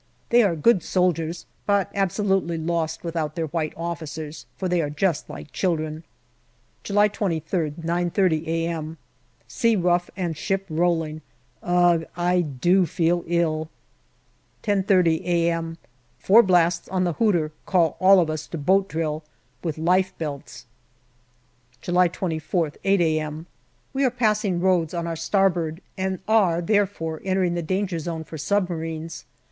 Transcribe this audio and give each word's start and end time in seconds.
They 0.29 0.41
are 0.41 0.55
good 0.55 0.81
soldiers, 0.81 1.45
but 1.67 1.91
absolutely 1.93 2.57
lost 2.57 3.03
without 3.03 3.35
their 3.35 3.45
white 3.45 3.71
officers, 3.77 4.47
for 4.57 4.67
they 4.67 4.81
are 4.81 4.89
just 4.89 5.29
like 5.29 5.51
children. 5.51 6.03
July 6.83 7.07
23rd, 7.07 7.73
93.0 7.83 8.47
a.m. 8.47 8.97
Sea 9.47 9.75
rough 9.75 10.09
and 10.17 10.35
ship 10.35 10.65
rolling. 10.71 11.21
Ugh! 11.61 12.03
I 12.17 12.41
do 12.41 12.87
feel 12.87 13.23
ill. 13.27 13.69
10.30 14.63 15.23
a.m. 15.23 15.77
Four 16.17 16.41
blasts 16.41 16.89
on 16.89 17.03
the 17.03 17.13
hooter 17.13 17.51
call 17.67 17.91
us 17.99 17.99
all 17.99 18.25
to 18.49 18.57
boat 18.57 18.89
drill, 18.89 19.23
with 19.63 19.77
life 19.77 20.17
belts. 20.17 20.65
July 21.79 22.09
24,th, 22.09 22.77
8 22.83 23.01
a.m. 23.01 23.45
We 23.93 24.03
are 24.03 24.09
passing 24.09 24.61
Rhodes 24.61 24.95
on 24.95 25.05
our 25.05 25.15
starboard, 25.15 25.79
and 25.95 26.17
are, 26.27 26.59
there 26.59 26.87
fore, 26.87 27.21
entering 27.23 27.53
the 27.53 27.61
danger 27.61 27.99
zone 27.99 28.23
for 28.23 28.39
submarines. 28.39 29.25